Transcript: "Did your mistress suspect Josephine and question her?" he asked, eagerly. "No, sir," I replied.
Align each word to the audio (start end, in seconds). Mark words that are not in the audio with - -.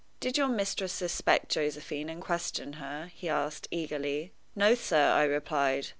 "Did 0.19 0.35
your 0.35 0.47
mistress 0.47 0.93
suspect 0.93 1.51
Josephine 1.51 2.09
and 2.09 2.23
question 2.23 2.73
her?" 2.73 3.11
he 3.13 3.29
asked, 3.29 3.67
eagerly. 3.69 4.33
"No, 4.55 4.73
sir," 4.73 5.11
I 5.11 5.25
replied. 5.25 5.89